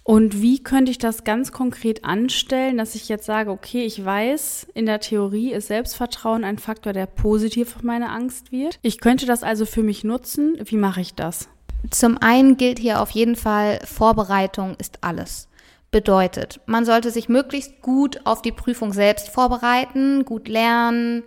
Und 0.03 0.41
wie 0.41 0.63
könnte 0.63 0.89
ich 0.89 0.97
das 0.97 1.23
ganz 1.23 1.51
konkret 1.51 2.03
anstellen, 2.03 2.77
dass 2.77 2.95
ich 2.95 3.09
jetzt 3.09 3.25
sage, 3.25 3.51
okay, 3.51 3.85
ich 3.85 4.03
weiß, 4.03 4.65
in 4.73 4.87
der 4.87 5.01
Theorie 5.01 5.53
ist 5.53 5.67
Selbstvertrauen 5.67 6.43
ein 6.43 6.57
Faktor, 6.57 6.93
der 6.93 7.05
positiv 7.05 7.75
auf 7.75 7.83
meine 7.83 8.09
Angst 8.09 8.51
wird. 8.51 8.79
Ich 8.81 9.01
könnte 9.01 9.27
das 9.27 9.43
also 9.43 9.67
für 9.67 9.83
mich 9.83 10.03
nutzen. 10.03 10.57
Wie 10.63 10.77
mache 10.77 11.01
ich 11.01 11.13
das? 11.13 11.47
Zum 11.89 12.17
einen 12.17 12.57
gilt 12.57 12.79
hier 12.79 13.01
auf 13.01 13.11
jeden 13.11 13.35
Fall, 13.35 13.79
Vorbereitung 13.85 14.75
ist 14.77 14.99
alles. 15.01 15.47
Bedeutet, 15.91 16.59
man 16.67 16.85
sollte 16.85 17.09
sich 17.09 17.29
möglichst 17.29 17.81
gut 17.81 18.21
auf 18.25 18.43
die 18.43 18.51
Prüfung 18.51 18.93
selbst 18.93 19.29
vorbereiten, 19.29 20.23
gut 20.23 20.47
lernen, 20.47 21.23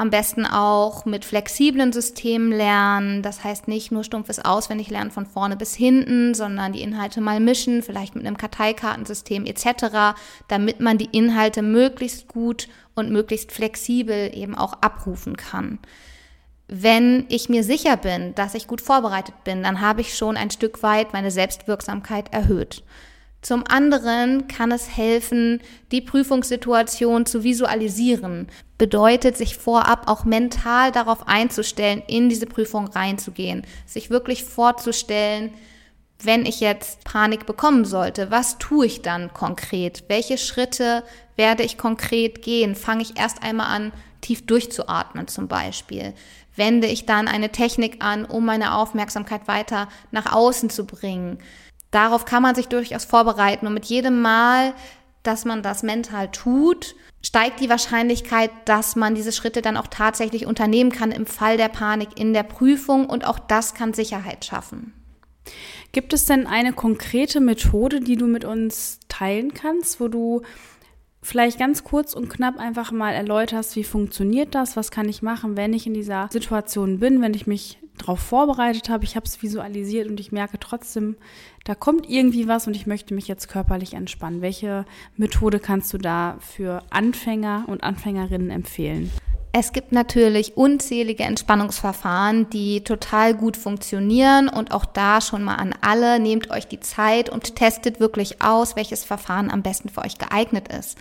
am 0.00 0.08
besten 0.08 0.46
auch 0.46 1.04
mit 1.04 1.26
flexiblen 1.26 1.92
Systemen 1.92 2.50
lernen. 2.50 3.22
Das 3.22 3.44
heißt 3.44 3.68
nicht 3.68 3.92
nur 3.92 4.02
stumpfes 4.02 4.42
Auswendiglernen 4.42 5.10
von 5.10 5.26
vorne 5.26 5.58
bis 5.58 5.74
hinten, 5.74 6.32
sondern 6.32 6.72
die 6.72 6.80
Inhalte 6.80 7.20
mal 7.20 7.38
mischen, 7.38 7.82
vielleicht 7.82 8.14
mit 8.14 8.24
einem 8.24 8.38
Karteikartensystem 8.38 9.44
etc., 9.44 10.16
damit 10.48 10.80
man 10.80 10.96
die 10.96 11.10
Inhalte 11.12 11.60
möglichst 11.60 12.28
gut 12.28 12.68
und 12.94 13.10
möglichst 13.10 13.52
flexibel 13.52 14.30
eben 14.34 14.54
auch 14.54 14.72
abrufen 14.80 15.36
kann. 15.36 15.78
Wenn 16.72 17.26
ich 17.28 17.48
mir 17.48 17.64
sicher 17.64 17.96
bin, 17.96 18.32
dass 18.36 18.54
ich 18.54 18.68
gut 18.68 18.80
vorbereitet 18.80 19.34
bin, 19.42 19.64
dann 19.64 19.80
habe 19.80 20.02
ich 20.02 20.16
schon 20.16 20.36
ein 20.36 20.52
Stück 20.52 20.84
weit 20.84 21.12
meine 21.12 21.32
Selbstwirksamkeit 21.32 22.32
erhöht. 22.32 22.84
Zum 23.42 23.64
anderen 23.66 24.46
kann 24.46 24.70
es 24.70 24.96
helfen, 24.96 25.60
die 25.90 26.00
Prüfungssituation 26.00 27.26
zu 27.26 27.42
visualisieren. 27.42 28.46
Bedeutet, 28.78 29.36
sich 29.36 29.56
vorab 29.56 30.08
auch 30.08 30.24
mental 30.24 30.92
darauf 30.92 31.26
einzustellen, 31.26 32.04
in 32.06 32.28
diese 32.28 32.46
Prüfung 32.46 32.86
reinzugehen. 32.86 33.66
Sich 33.84 34.10
wirklich 34.10 34.44
vorzustellen, 34.44 35.52
wenn 36.22 36.46
ich 36.46 36.60
jetzt 36.60 37.02
Panik 37.02 37.46
bekommen 37.46 37.84
sollte, 37.84 38.30
was 38.30 38.58
tue 38.58 38.86
ich 38.86 39.02
dann 39.02 39.32
konkret? 39.32 40.04
Welche 40.06 40.38
Schritte 40.38 41.02
werde 41.34 41.64
ich 41.64 41.78
konkret 41.78 42.42
gehen? 42.42 42.76
Fange 42.76 43.02
ich 43.02 43.18
erst 43.18 43.42
einmal 43.42 43.74
an, 43.74 43.92
tief 44.20 44.44
durchzuatmen 44.46 45.28
zum 45.28 45.48
Beispiel? 45.48 46.12
Wende 46.56 46.86
ich 46.86 47.06
dann 47.06 47.28
eine 47.28 47.50
Technik 47.50 48.04
an, 48.04 48.24
um 48.24 48.44
meine 48.44 48.74
Aufmerksamkeit 48.74 49.48
weiter 49.48 49.88
nach 50.10 50.32
außen 50.32 50.70
zu 50.70 50.84
bringen? 50.84 51.38
Darauf 51.90 52.24
kann 52.24 52.42
man 52.42 52.54
sich 52.54 52.68
durchaus 52.68 53.04
vorbereiten 53.04 53.66
und 53.66 53.74
mit 53.74 53.86
jedem 53.86 54.20
Mal, 54.20 54.74
dass 55.22 55.44
man 55.44 55.62
das 55.62 55.82
mental 55.82 56.30
tut, 56.30 56.94
steigt 57.22 57.60
die 57.60 57.68
Wahrscheinlichkeit, 57.68 58.50
dass 58.64 58.96
man 58.96 59.14
diese 59.14 59.32
Schritte 59.32 59.62
dann 59.62 59.76
auch 59.76 59.88
tatsächlich 59.88 60.46
unternehmen 60.46 60.90
kann 60.90 61.12
im 61.12 61.26
Fall 61.26 61.56
der 61.56 61.68
Panik 61.68 62.18
in 62.18 62.32
der 62.32 62.44
Prüfung 62.44 63.06
und 63.06 63.26
auch 63.26 63.38
das 63.38 63.74
kann 63.74 63.92
Sicherheit 63.92 64.44
schaffen. 64.44 64.94
Gibt 65.92 66.12
es 66.12 66.24
denn 66.24 66.46
eine 66.46 66.72
konkrete 66.72 67.40
Methode, 67.40 68.00
die 68.00 68.16
du 68.16 68.26
mit 68.26 68.44
uns 68.44 69.00
teilen 69.08 69.52
kannst, 69.52 70.00
wo 70.00 70.08
du 70.08 70.42
vielleicht 71.22 71.58
ganz 71.58 71.84
kurz 71.84 72.14
und 72.14 72.28
knapp 72.28 72.58
einfach 72.58 72.92
mal 72.92 73.12
erläuterst, 73.12 73.76
wie 73.76 73.84
funktioniert 73.84 74.54
das, 74.54 74.76
was 74.76 74.90
kann 74.90 75.08
ich 75.08 75.22
machen, 75.22 75.56
wenn 75.56 75.72
ich 75.72 75.86
in 75.86 75.94
dieser 75.94 76.28
Situation 76.32 76.98
bin, 76.98 77.20
wenn 77.20 77.34
ich 77.34 77.46
mich 77.46 77.78
darauf 77.98 78.20
vorbereitet 78.20 78.88
habe, 78.88 79.04
ich 79.04 79.16
habe 79.16 79.26
es 79.26 79.42
visualisiert 79.42 80.08
und 80.08 80.20
ich 80.20 80.32
merke 80.32 80.58
trotzdem, 80.58 81.16
da 81.64 81.74
kommt 81.74 82.08
irgendwie 82.08 82.48
was 82.48 82.66
und 82.66 82.74
ich 82.74 82.86
möchte 82.86 83.14
mich 83.14 83.28
jetzt 83.28 83.48
körperlich 83.48 83.94
entspannen. 83.94 84.40
Welche 84.40 84.86
Methode 85.16 85.60
kannst 85.60 85.92
du 85.92 85.98
da 85.98 86.38
für 86.40 86.82
Anfänger 86.90 87.64
und 87.66 87.82
Anfängerinnen 87.82 88.50
empfehlen? 88.50 89.10
Es 89.52 89.72
gibt 89.72 89.90
natürlich 89.90 90.56
unzählige 90.56 91.24
Entspannungsverfahren, 91.24 92.48
die 92.50 92.84
total 92.84 93.34
gut 93.34 93.56
funktionieren 93.56 94.48
und 94.48 94.70
auch 94.70 94.84
da 94.84 95.20
schon 95.20 95.42
mal 95.42 95.56
an 95.56 95.74
alle, 95.80 96.20
nehmt 96.20 96.50
euch 96.50 96.68
die 96.68 96.78
Zeit 96.78 97.28
und 97.28 97.56
testet 97.56 97.98
wirklich 97.98 98.42
aus, 98.42 98.76
welches 98.76 99.04
Verfahren 99.04 99.50
am 99.50 99.62
besten 99.62 99.88
für 99.88 100.02
euch 100.02 100.18
geeignet 100.18 100.68
ist. 100.68 100.96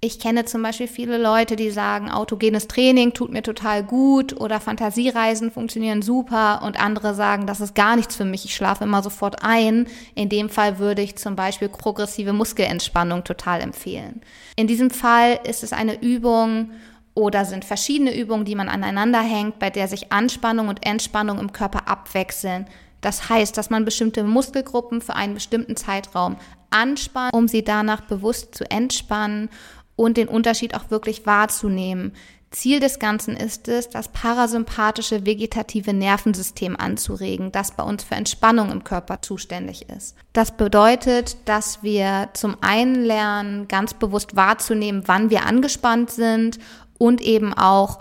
Ich 0.00 0.20
kenne 0.20 0.44
zum 0.44 0.62
Beispiel 0.62 0.86
viele 0.86 1.18
Leute, 1.18 1.56
die 1.56 1.70
sagen, 1.70 2.08
autogenes 2.08 2.68
Training 2.68 3.14
tut 3.14 3.32
mir 3.32 3.42
total 3.42 3.82
gut 3.82 4.38
oder 4.38 4.60
Fantasiereisen 4.60 5.50
funktionieren 5.50 6.02
super 6.02 6.60
und 6.62 6.78
andere 6.78 7.14
sagen, 7.14 7.48
das 7.48 7.60
ist 7.60 7.74
gar 7.74 7.96
nichts 7.96 8.14
für 8.14 8.24
mich, 8.24 8.44
ich 8.44 8.54
schlafe 8.54 8.84
immer 8.84 9.02
sofort 9.02 9.42
ein. 9.42 9.88
In 10.14 10.28
dem 10.28 10.50
Fall 10.50 10.78
würde 10.78 11.02
ich 11.02 11.16
zum 11.16 11.34
Beispiel 11.34 11.68
progressive 11.68 12.32
Muskelentspannung 12.32 13.24
total 13.24 13.60
empfehlen. 13.60 14.20
In 14.54 14.68
diesem 14.68 14.90
Fall 14.90 15.40
ist 15.42 15.64
es 15.64 15.72
eine 15.72 16.00
Übung 16.00 16.70
oder 17.18 17.44
sind 17.44 17.64
verschiedene 17.64 18.16
Übungen, 18.16 18.44
die 18.44 18.54
man 18.54 18.68
aneinander 18.68 19.20
hängt, 19.20 19.58
bei 19.58 19.70
der 19.70 19.88
sich 19.88 20.12
Anspannung 20.12 20.68
und 20.68 20.86
Entspannung 20.86 21.40
im 21.40 21.50
Körper 21.50 21.88
abwechseln. 21.88 22.68
Das 23.00 23.28
heißt, 23.28 23.56
dass 23.56 23.70
man 23.70 23.84
bestimmte 23.84 24.22
Muskelgruppen 24.22 25.00
für 25.00 25.16
einen 25.16 25.34
bestimmten 25.34 25.74
Zeitraum 25.74 26.36
anspannt, 26.70 27.34
um 27.34 27.48
sie 27.48 27.64
danach 27.64 28.02
bewusst 28.02 28.54
zu 28.54 28.70
entspannen 28.70 29.48
und 29.96 30.16
den 30.16 30.28
Unterschied 30.28 30.76
auch 30.76 30.92
wirklich 30.92 31.26
wahrzunehmen. 31.26 32.12
Ziel 32.50 32.80
des 32.80 32.98
Ganzen 32.98 33.36
ist 33.36 33.68
es, 33.68 33.90
das 33.90 34.08
parasympathische 34.08 35.26
vegetative 35.26 35.92
Nervensystem 35.92 36.76
anzuregen, 36.76 37.52
das 37.52 37.72
bei 37.72 37.82
uns 37.82 38.04
für 38.04 38.14
Entspannung 38.14 38.70
im 38.70 38.84
Körper 38.84 39.20
zuständig 39.20 39.88
ist. 39.90 40.16
Das 40.32 40.56
bedeutet, 40.56 41.36
dass 41.46 41.82
wir 41.82 42.30
zum 42.32 42.56
einen 42.62 43.04
lernen, 43.04 43.68
ganz 43.68 43.92
bewusst 43.92 44.34
wahrzunehmen, 44.34 45.02
wann 45.06 45.30
wir 45.30 45.44
angespannt 45.44 46.10
sind 46.10 46.58
und 46.98 47.20
eben 47.20 47.54
auch 47.54 48.00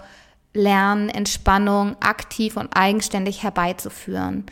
lernen, 0.53 1.09
Entspannung 1.09 1.95
aktiv 2.01 2.57
und 2.57 2.75
eigenständig 2.75 3.43
herbeizuführen. 3.43 4.45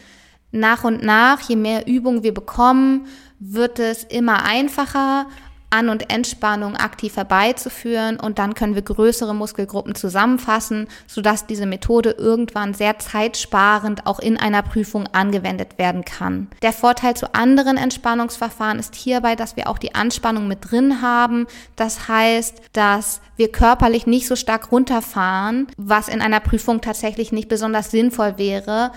Nach 0.51 0.83
und 0.83 1.03
nach, 1.03 1.41
je 1.41 1.55
mehr 1.55 1.87
Übung 1.87 2.23
wir 2.23 2.33
bekommen, 2.33 3.07
wird 3.39 3.79
es 3.79 4.03
immer 4.03 4.43
einfacher, 4.43 5.27
an- 5.69 5.89
und 5.89 6.09
Entspannung 6.11 6.75
aktiv 6.75 7.17
herbeizuführen 7.17 8.19
und 8.19 8.39
dann 8.39 8.53
können 8.53 8.75
wir 8.75 8.81
größere 8.81 9.35
Muskelgruppen 9.35 9.95
zusammenfassen, 9.95 10.87
sodass 11.07 11.47
diese 11.47 11.65
Methode 11.65 12.11
irgendwann 12.11 12.73
sehr 12.73 12.99
zeitsparend 12.99 14.05
auch 14.05 14.19
in 14.19 14.37
einer 14.37 14.61
Prüfung 14.61 15.07
angewendet 15.07 15.77
werden 15.77 16.05
kann. 16.05 16.47
Der 16.61 16.73
Vorteil 16.73 17.15
zu 17.15 17.33
anderen 17.33 17.77
Entspannungsverfahren 17.77 18.79
ist 18.79 18.95
hierbei, 18.95 19.35
dass 19.35 19.55
wir 19.55 19.69
auch 19.69 19.77
die 19.77 19.95
Anspannung 19.95 20.47
mit 20.47 20.71
drin 20.71 21.01
haben. 21.01 21.47
Das 21.75 22.07
heißt, 22.07 22.61
dass 22.73 23.21
wir 23.35 23.51
körperlich 23.51 24.07
nicht 24.07 24.27
so 24.27 24.35
stark 24.35 24.71
runterfahren, 24.71 25.67
was 25.77 26.07
in 26.07 26.21
einer 26.21 26.39
Prüfung 26.39 26.81
tatsächlich 26.81 27.31
nicht 27.31 27.49
besonders 27.49 27.91
sinnvoll 27.91 28.37
wäre, 28.37 28.91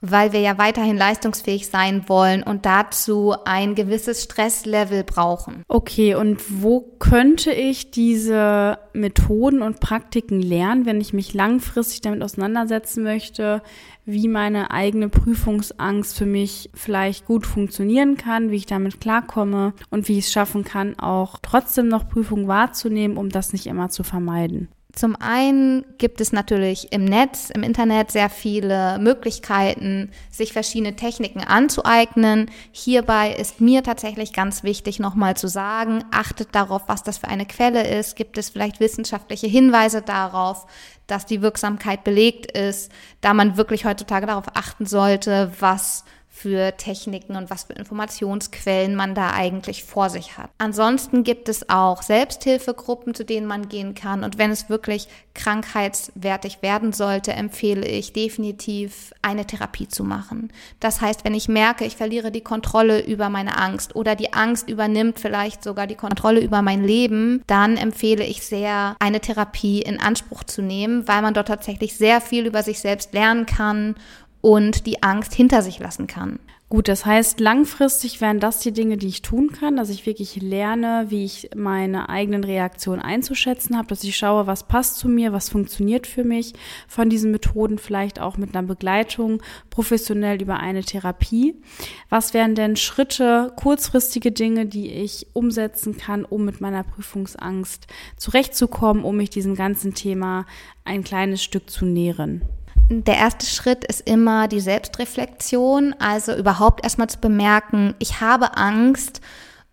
weil 0.00 0.32
wir 0.32 0.40
ja 0.40 0.58
weiterhin 0.58 0.96
leistungsfähig 0.96 1.66
sein 1.68 2.08
wollen 2.08 2.42
und 2.42 2.66
dazu 2.66 3.34
ein 3.44 3.74
gewisses 3.74 4.22
Stresslevel 4.22 5.04
brauchen. 5.04 5.62
Okay, 5.68 6.14
und 6.14 6.62
wo 6.62 6.80
könnte 6.98 7.52
ich 7.52 7.90
diese 7.90 8.78
Methoden 8.92 9.62
und 9.62 9.80
Praktiken 9.80 10.40
lernen, 10.40 10.86
wenn 10.86 11.00
ich 11.00 11.12
mich 11.12 11.34
langfristig 11.34 12.00
damit 12.00 12.22
auseinandersetzen 12.22 13.02
möchte, 13.02 13.62
wie 14.06 14.28
meine 14.28 14.70
eigene 14.70 15.08
Prüfungsangst 15.08 16.16
für 16.16 16.26
mich 16.26 16.70
vielleicht 16.74 17.26
gut 17.26 17.46
funktionieren 17.46 18.16
kann, 18.16 18.50
wie 18.50 18.56
ich 18.56 18.66
damit 18.66 19.00
klarkomme 19.00 19.74
und 19.90 20.08
wie 20.08 20.18
ich 20.18 20.26
es 20.26 20.32
schaffen 20.32 20.64
kann, 20.64 20.98
auch 20.98 21.38
trotzdem 21.42 21.88
noch 21.88 22.08
Prüfungen 22.08 22.48
wahrzunehmen, 22.48 23.16
um 23.16 23.28
das 23.28 23.52
nicht 23.52 23.66
immer 23.66 23.90
zu 23.90 24.02
vermeiden? 24.02 24.68
Zum 24.92 25.14
einen 25.16 25.84
gibt 25.98 26.20
es 26.20 26.32
natürlich 26.32 26.92
im 26.92 27.04
Netz, 27.04 27.50
im 27.50 27.62
Internet 27.62 28.10
sehr 28.10 28.28
viele 28.28 28.98
Möglichkeiten, 28.98 30.10
sich 30.30 30.52
verschiedene 30.52 30.96
Techniken 30.96 31.44
anzueignen. 31.44 32.50
Hierbei 32.72 33.32
ist 33.32 33.60
mir 33.60 33.84
tatsächlich 33.84 34.32
ganz 34.32 34.64
wichtig, 34.64 34.98
nochmal 34.98 35.36
zu 35.36 35.46
sagen, 35.46 36.04
achtet 36.10 36.54
darauf, 36.54 36.82
was 36.88 37.04
das 37.04 37.18
für 37.18 37.28
eine 37.28 37.46
Quelle 37.46 37.86
ist. 37.86 38.16
Gibt 38.16 38.36
es 38.36 38.50
vielleicht 38.50 38.80
wissenschaftliche 38.80 39.46
Hinweise 39.46 40.02
darauf, 40.02 40.66
dass 41.06 41.24
die 41.24 41.42
Wirksamkeit 41.42 42.02
belegt 42.02 42.50
ist, 42.50 42.90
da 43.20 43.32
man 43.32 43.56
wirklich 43.56 43.84
heutzutage 43.84 44.26
darauf 44.26 44.46
achten 44.54 44.86
sollte, 44.86 45.52
was 45.60 46.04
für 46.40 46.74
Techniken 46.78 47.36
und 47.36 47.50
was 47.50 47.64
für 47.64 47.74
Informationsquellen 47.74 48.94
man 48.94 49.14
da 49.14 49.32
eigentlich 49.32 49.84
vor 49.84 50.08
sich 50.08 50.38
hat. 50.38 50.48
Ansonsten 50.56 51.22
gibt 51.22 51.50
es 51.50 51.68
auch 51.68 52.00
Selbsthilfegruppen, 52.00 53.14
zu 53.14 53.26
denen 53.26 53.46
man 53.46 53.68
gehen 53.68 53.94
kann. 53.94 54.24
Und 54.24 54.38
wenn 54.38 54.50
es 54.50 54.70
wirklich 54.70 55.08
krankheitswertig 55.34 56.62
werden 56.62 56.94
sollte, 56.94 57.32
empfehle 57.32 57.86
ich 57.86 58.14
definitiv 58.14 59.12
eine 59.20 59.46
Therapie 59.46 59.88
zu 59.88 60.02
machen. 60.02 60.50
Das 60.80 61.02
heißt, 61.02 61.24
wenn 61.24 61.34
ich 61.34 61.48
merke, 61.48 61.84
ich 61.84 61.96
verliere 61.96 62.30
die 62.30 62.40
Kontrolle 62.40 63.04
über 63.04 63.28
meine 63.28 63.58
Angst 63.58 63.94
oder 63.94 64.16
die 64.16 64.32
Angst 64.32 64.70
übernimmt 64.70 65.20
vielleicht 65.20 65.62
sogar 65.62 65.86
die 65.86 65.94
Kontrolle 65.94 66.40
über 66.40 66.62
mein 66.62 66.82
Leben, 66.82 67.42
dann 67.48 67.76
empfehle 67.76 68.24
ich 68.24 68.46
sehr, 68.46 68.96
eine 68.98 69.20
Therapie 69.20 69.82
in 69.82 70.00
Anspruch 70.00 70.44
zu 70.44 70.62
nehmen, 70.62 71.06
weil 71.06 71.20
man 71.20 71.34
dort 71.34 71.48
tatsächlich 71.48 71.96
sehr 71.96 72.22
viel 72.22 72.46
über 72.46 72.62
sich 72.62 72.80
selbst 72.80 73.12
lernen 73.12 73.44
kann 73.44 73.94
und 74.40 74.86
die 74.86 75.02
Angst 75.02 75.34
hinter 75.34 75.62
sich 75.62 75.78
lassen 75.78 76.06
kann. 76.06 76.38
Gut, 76.70 76.86
das 76.86 77.04
heißt, 77.04 77.40
langfristig 77.40 78.20
wären 78.20 78.38
das 78.38 78.60
die 78.60 78.70
Dinge, 78.70 78.96
die 78.96 79.08
ich 79.08 79.22
tun 79.22 79.50
kann, 79.50 79.76
dass 79.76 79.90
ich 79.90 80.06
wirklich 80.06 80.36
lerne, 80.36 81.06
wie 81.08 81.24
ich 81.24 81.50
meine 81.56 82.08
eigenen 82.08 82.44
Reaktionen 82.44 83.02
einzuschätzen 83.02 83.76
habe, 83.76 83.88
dass 83.88 84.04
ich 84.04 84.16
schaue, 84.16 84.46
was 84.46 84.68
passt 84.68 84.96
zu 84.96 85.08
mir, 85.08 85.32
was 85.32 85.48
funktioniert 85.48 86.06
für 86.06 86.22
mich 86.22 86.52
von 86.86 87.10
diesen 87.10 87.32
Methoden, 87.32 87.78
vielleicht 87.78 88.20
auch 88.20 88.36
mit 88.36 88.54
einer 88.54 88.64
Begleitung 88.64 89.42
professionell 89.68 90.40
über 90.40 90.60
eine 90.60 90.84
Therapie. 90.84 91.60
Was 92.08 92.34
wären 92.34 92.54
denn 92.54 92.76
Schritte, 92.76 93.52
kurzfristige 93.56 94.30
Dinge, 94.30 94.66
die 94.66 94.92
ich 94.92 95.26
umsetzen 95.32 95.96
kann, 95.96 96.24
um 96.24 96.44
mit 96.44 96.60
meiner 96.60 96.84
Prüfungsangst 96.84 97.88
zurechtzukommen, 98.16 99.02
um 99.02 99.16
mich 99.16 99.30
diesem 99.30 99.56
ganzen 99.56 99.94
Thema 99.94 100.46
ein 100.84 101.02
kleines 101.02 101.42
Stück 101.42 101.68
zu 101.68 101.84
nähren? 101.84 102.42
Der 102.90 103.16
erste 103.16 103.46
Schritt 103.46 103.84
ist 103.84 104.00
immer 104.00 104.48
die 104.48 104.58
Selbstreflexion, 104.58 105.94
also 106.00 106.34
überhaupt 106.34 106.82
erstmal 106.82 107.08
zu 107.08 107.18
bemerken, 107.18 107.94
ich 108.00 108.20
habe 108.20 108.56
Angst 108.56 109.20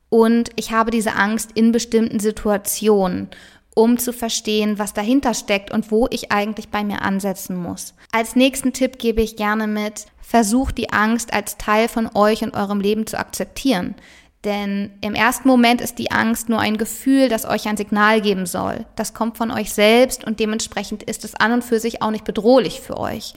und 0.10 0.52
ich 0.56 0.72
habe 0.72 0.92
diese 0.92 1.16
Angst 1.16 1.52
in 1.56 1.72
bestimmten 1.72 2.20
Situationen, 2.20 3.30
um 3.74 3.98
zu 3.98 4.14
verstehen, 4.14 4.78
was 4.78 4.94
dahinter 4.94 5.34
steckt 5.34 5.72
und 5.72 5.92
wo 5.92 6.08
ich 6.12 6.32
eigentlich 6.32 6.70
bei 6.70 6.84
mir 6.84 7.02
ansetzen 7.02 7.58
muss. 7.58 7.96
Als 8.12 8.36
nächsten 8.36 8.72
Tipp 8.72 9.00
gebe 9.00 9.24
ich 9.24 9.36
gerne 9.36 9.66
mit, 9.66 10.06
versucht 10.22 10.78
die 10.78 10.92
Angst 10.92 11.34
als 11.34 11.58
Teil 11.58 11.88
von 11.88 12.10
euch 12.14 12.44
und 12.44 12.54
eurem 12.54 12.80
Leben 12.80 13.08
zu 13.08 13.18
akzeptieren. 13.18 13.96
Denn 14.48 14.92
im 15.02 15.14
ersten 15.14 15.46
Moment 15.46 15.82
ist 15.82 16.00
die 16.00 16.10
Angst 16.10 16.48
nur 16.48 16.62
ein 16.62 16.78
Gefühl, 16.78 17.28
das 17.28 17.44
euch 17.44 17.68
ein 17.68 17.76
Signal 17.76 18.22
geben 18.22 18.46
soll. 18.46 18.86
Das 18.96 19.14
kommt 19.14 19.38
von 19.38 19.52
euch 19.52 19.74
selbst 19.74 20.24
und 20.24 20.40
dementsprechend 20.40 21.04
ist 21.04 21.26
es 21.26 21.36
an 21.36 21.52
und 21.52 21.66
für 21.66 21.82
sich 21.82 22.02
auch 22.02 22.12
nicht 22.12 22.24
bedrohlich 22.24 22.80
für 22.80 22.98
euch. 22.98 23.34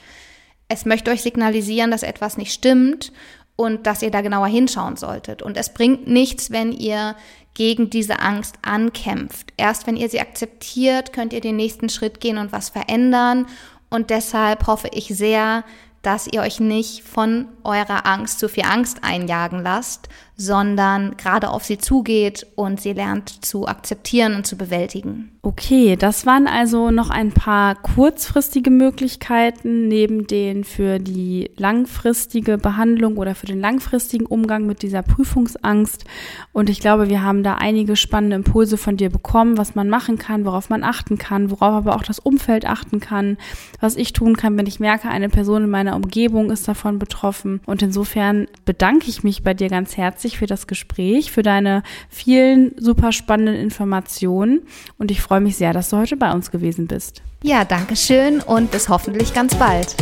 Es 0.68 0.84
möchte 0.84 1.10
euch 1.10 1.22
signalisieren, 1.22 1.90
dass 1.90 2.04
etwas 2.04 2.36
nicht 2.36 2.52
stimmt 2.52 3.12
und 3.56 3.88
dass 3.88 4.02
ihr 4.02 4.12
da 4.12 4.20
genauer 4.20 4.46
hinschauen 4.46 4.96
solltet. 4.96 5.42
Und 5.42 5.56
es 5.56 5.74
bringt 5.74 6.06
nichts, 6.06 6.52
wenn 6.52 6.70
ihr 6.70 7.16
gegen 7.54 7.90
diese 7.90 8.20
Angst 8.20 8.54
ankämpft. 8.62 9.52
Erst 9.56 9.88
wenn 9.88 9.96
ihr 9.96 10.08
sie 10.08 10.20
akzeptiert, 10.20 11.12
könnt 11.12 11.32
ihr 11.32 11.40
den 11.40 11.56
nächsten 11.56 11.88
Schritt 11.88 12.20
gehen 12.20 12.38
und 12.38 12.52
was 12.52 12.68
verändern. 12.68 13.46
Und 13.90 14.10
deshalb 14.10 14.68
hoffe 14.68 14.86
ich 14.92 15.08
sehr, 15.08 15.64
dass 16.02 16.26
ihr 16.26 16.40
euch 16.40 16.60
nicht 16.60 17.02
von 17.02 17.48
eurer 17.64 18.06
Angst 18.06 18.38
zu 18.38 18.48
viel 18.48 18.64
Angst 18.64 19.02
einjagen 19.02 19.62
lasst, 19.62 20.08
sondern 20.40 21.18
gerade 21.18 21.50
auf 21.50 21.64
sie 21.64 21.76
zugeht 21.76 22.46
und 22.54 22.80
sie 22.80 22.94
lernt 22.94 23.44
zu 23.44 23.68
akzeptieren 23.68 24.34
und 24.34 24.46
zu 24.46 24.56
bewältigen. 24.56 25.30
Okay, 25.42 25.96
das 25.96 26.26
waren 26.26 26.46
also 26.46 26.90
noch 26.90 27.08
ein 27.08 27.32
paar 27.32 27.74
kurzfristige 27.74 28.70
Möglichkeiten 28.70 29.88
neben 29.88 30.26
den 30.26 30.64
für 30.64 30.98
die 30.98 31.50
langfristige 31.56 32.58
Behandlung 32.58 33.16
oder 33.16 33.34
für 33.34 33.46
den 33.46 33.58
langfristigen 33.58 34.26
Umgang 34.26 34.66
mit 34.66 34.82
dieser 34.82 35.02
Prüfungsangst. 35.02 36.04
Und 36.52 36.68
ich 36.68 36.80
glaube, 36.80 37.08
wir 37.08 37.22
haben 37.22 37.42
da 37.42 37.54
einige 37.54 37.96
spannende 37.96 38.36
Impulse 38.36 38.76
von 38.76 38.98
dir 38.98 39.08
bekommen, 39.08 39.56
was 39.56 39.74
man 39.74 39.88
machen 39.88 40.18
kann, 40.18 40.44
worauf 40.44 40.68
man 40.68 40.84
achten 40.84 41.16
kann, 41.16 41.50
worauf 41.50 41.74
aber 41.74 41.96
auch 41.96 42.02
das 42.02 42.18
Umfeld 42.18 42.66
achten 42.66 43.00
kann, 43.00 43.38
was 43.80 43.96
ich 43.96 44.12
tun 44.12 44.36
kann, 44.36 44.58
wenn 44.58 44.66
ich 44.66 44.78
merke, 44.78 45.08
eine 45.08 45.30
Person 45.30 45.64
in 45.64 45.70
meiner 45.70 45.96
Umgebung 45.96 46.50
ist 46.50 46.68
davon 46.68 46.98
betroffen. 46.98 47.60
Und 47.64 47.82
insofern 47.82 48.46
bedanke 48.66 49.08
ich 49.08 49.22
mich 49.22 49.42
bei 49.42 49.54
dir 49.54 49.68
ganz 49.68 49.96
herzlich 49.96 50.29
herzlich 50.30 50.38
für 50.38 50.46
das 50.46 50.66
Gespräch, 50.66 51.32
für 51.32 51.42
deine 51.42 51.82
vielen 52.08 52.72
super 52.78 53.12
spannenden 53.12 53.56
Informationen 53.56 54.62
und 54.98 55.10
ich 55.10 55.20
freue 55.20 55.40
mich 55.40 55.56
sehr, 55.56 55.72
dass 55.72 55.90
du 55.90 55.96
heute 55.96 56.16
bei 56.16 56.32
uns 56.32 56.50
gewesen 56.50 56.86
bist. 56.86 57.22
Ja, 57.42 57.64
danke 57.64 57.96
schön 57.96 58.40
und 58.40 58.70
bis 58.70 58.88
hoffentlich 58.88 59.34
ganz 59.34 59.54
bald. 59.54 59.96